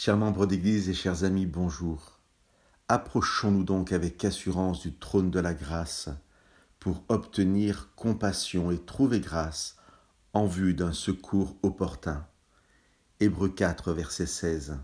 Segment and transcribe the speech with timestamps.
[0.00, 2.20] Chers membres d'Église et chers amis, bonjour.
[2.86, 6.08] Approchons-nous donc avec assurance du trône de la grâce
[6.78, 9.74] pour obtenir compassion et trouver grâce
[10.34, 12.24] en vue d'un secours opportun.
[13.18, 14.78] Hébreux 4, verset 16.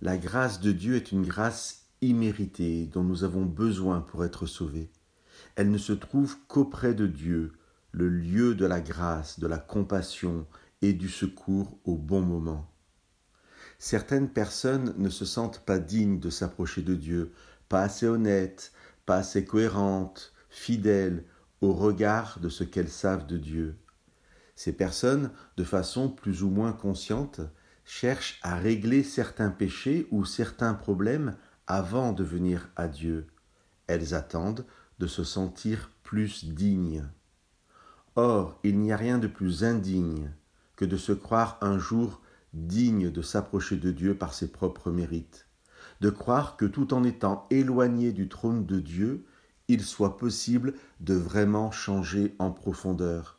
[0.00, 4.90] La grâce de Dieu est une grâce imméritée dont nous avons besoin pour être sauvés.
[5.54, 7.52] Elle ne se trouve qu'auprès de Dieu,
[7.92, 10.46] le lieu de la grâce, de la compassion
[10.80, 12.72] et du secours au bon moment.
[13.78, 17.32] Certaines personnes ne se sentent pas dignes de s'approcher de Dieu,
[17.68, 18.72] pas assez honnêtes,
[19.04, 21.24] pas assez cohérentes, fidèles
[21.60, 23.76] au regard de ce qu'elles savent de Dieu.
[24.54, 27.40] Ces personnes, de façon plus ou moins consciente,
[27.84, 33.26] cherchent à régler certains péchés ou certains problèmes avant de venir à Dieu.
[33.86, 34.64] Elles attendent
[34.98, 37.04] de se sentir plus dignes.
[38.16, 40.32] Or, il n'y a rien de plus indigne
[40.74, 42.22] que de se croire un jour
[42.56, 45.46] digne de s'approcher de Dieu par ses propres mérites,
[46.00, 49.24] de croire que tout en étant éloigné du trône de Dieu,
[49.68, 53.38] il soit possible de vraiment changer en profondeur.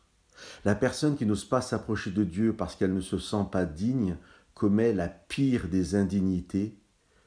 [0.66, 4.18] La personne qui n'ose pas s'approcher de Dieu parce qu'elle ne se sent pas digne
[4.54, 6.78] commet la pire des indignités,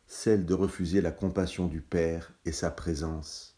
[0.06, 3.56] celle de refuser la compassion du Père et sa présence.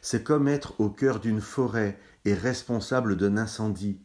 [0.00, 4.00] C'est comme être au cœur d'une forêt et responsable d'un incendie.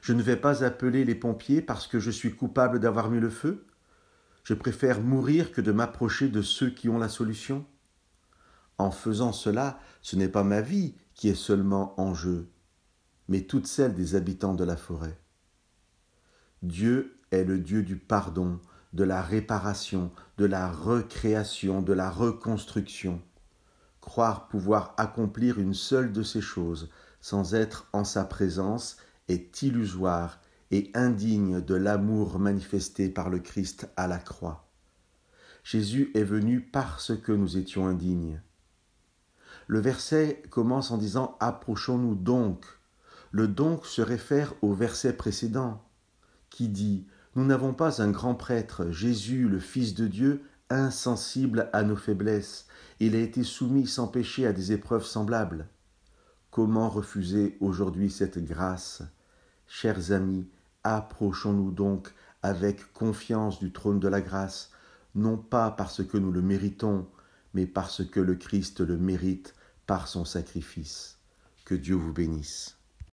[0.00, 3.30] Je ne vais pas appeler les pompiers parce que je suis coupable d'avoir mis le
[3.30, 3.66] feu.
[4.44, 7.66] Je préfère mourir que de m'approcher de ceux qui ont la solution.
[8.78, 12.48] En faisant cela, ce n'est pas ma vie qui est seulement en jeu,
[13.28, 15.18] mais toute celle des habitants de la forêt.
[16.62, 18.60] Dieu est le Dieu du pardon,
[18.92, 23.20] de la réparation, de la recréation, de la reconstruction.
[24.00, 26.88] Croire pouvoir accomplir une seule de ces choses
[27.20, 28.96] sans être en sa présence
[29.28, 30.40] est illusoire
[30.70, 34.68] et indigne de l'amour manifesté par le Christ à la croix.
[35.64, 38.40] Jésus est venu parce que nous étions indignes.
[39.66, 42.64] Le verset commence en disant Approchons-nous donc.
[43.30, 45.84] Le donc se réfère au verset précédent
[46.50, 51.82] qui dit Nous n'avons pas un grand prêtre, Jésus, le Fils de Dieu, insensible à
[51.82, 52.66] nos faiblesses.
[53.00, 55.68] Il a été soumis sans péché à des épreuves semblables.
[56.50, 59.02] Comment refuser aujourd'hui cette grâce?
[59.70, 60.48] Chers amis,
[60.82, 64.70] approchons-nous donc avec confiance du trône de la grâce,
[65.14, 67.06] non pas parce que nous le méritons,
[67.52, 69.54] mais parce que le Christ le mérite
[69.86, 71.18] par son sacrifice.
[71.66, 72.77] Que Dieu vous bénisse.